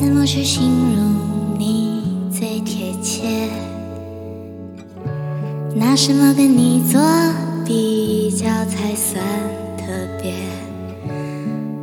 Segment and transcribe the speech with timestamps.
[0.00, 0.62] 怎么去形
[0.94, 3.48] 容你最贴切？
[5.74, 7.00] 拿什么跟你做
[7.66, 9.20] 比较才算
[9.76, 9.86] 特
[10.22, 10.32] 别？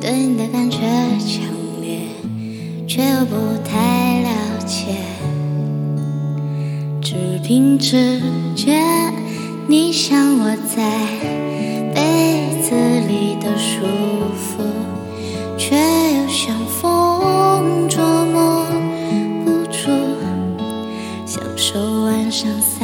[0.00, 0.78] 对你的感觉
[1.18, 1.42] 强
[1.80, 2.02] 烈，
[2.86, 4.94] 却又不太了解。
[7.02, 8.22] 只凭直
[8.54, 8.80] 觉，
[9.66, 11.00] 你像我在
[11.92, 12.76] 被子
[13.08, 13.84] 里的舒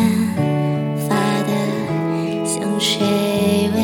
[0.01, 1.53] 散发的
[2.47, 3.01] 香水
[3.75, 3.79] 味，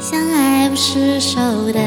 [0.00, 1.38] 像爱不释手
[1.72, 1.80] 的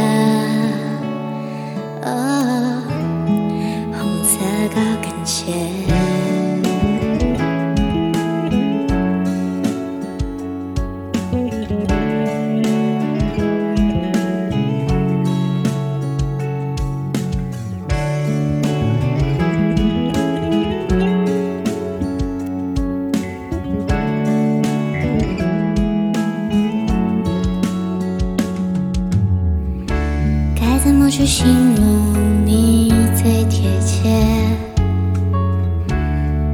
[31.12, 34.10] 去形容你最贴切？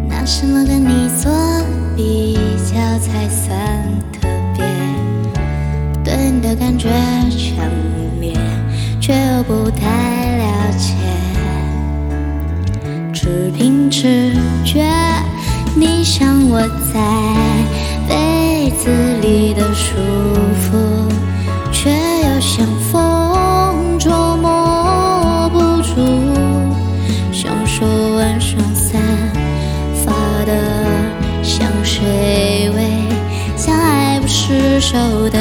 [0.10, 1.32] 拿什么跟你做
[1.96, 3.56] 比较才算
[4.12, 4.66] 特别？
[6.04, 6.90] 对你的感觉
[7.30, 7.70] 强
[8.20, 8.34] 烈，
[9.00, 9.86] 却又不太
[10.38, 10.96] 了解。
[13.14, 14.34] 只凭直
[14.66, 14.84] 觉，
[15.76, 17.00] 你像我在
[18.10, 18.90] 被子
[19.22, 19.94] 里的舒
[20.60, 20.76] 服，
[34.80, 34.98] 手
[35.30, 35.38] 的。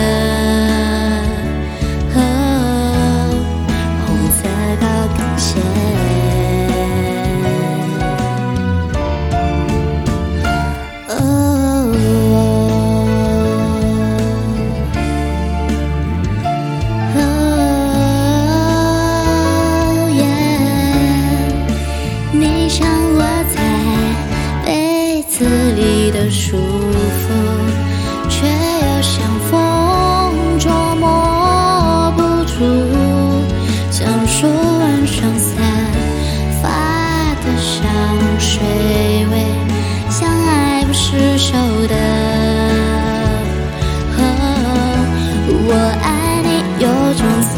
[4.07, 4.49] 红色
[4.81, 4.87] 高
[5.17, 5.49] 跟鞋。
[11.09, 11.13] 哦
[20.15, 20.21] 耶，
[22.33, 23.21] 你像我
[23.55, 23.57] 在
[24.65, 26.57] 被子里的舒
[35.07, 35.55] 晚上散
[36.61, 36.67] 发
[37.45, 37.87] 的香
[38.41, 38.59] 水
[39.31, 39.35] 味，
[40.11, 41.53] 像爱不释手
[41.87, 41.95] 的。
[44.19, 44.21] 哦
[45.69, 45.71] 我
[46.03, 46.49] 爱你，
[46.83, 46.85] 有
[47.15, 47.23] 种
[47.55, 47.57] 左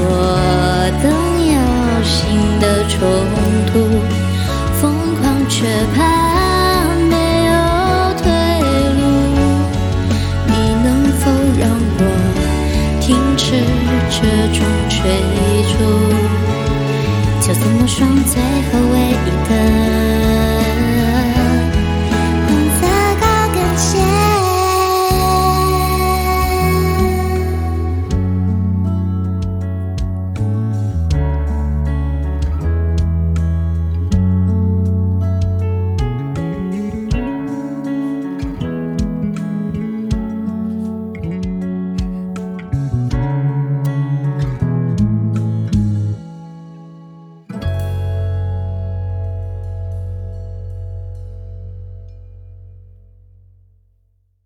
[1.02, 1.08] 等
[1.48, 1.56] 右
[2.04, 2.12] 行
[2.60, 2.98] 的冲
[3.72, 3.72] 突，
[4.78, 5.64] 疯狂却
[5.96, 5.98] 怕
[7.08, 7.14] 没
[7.46, 7.50] 有
[8.18, 8.28] 退
[8.98, 9.00] 路。
[10.48, 10.52] 你
[10.84, 10.86] 能
[11.16, 11.22] 否
[11.58, 11.64] 让
[11.96, 12.00] 我
[13.00, 13.64] 停止
[14.10, 14.18] 这
[14.52, 14.60] 种
[14.90, 15.00] 追？
[17.48, 20.17] 就算陌生，最后唯一的。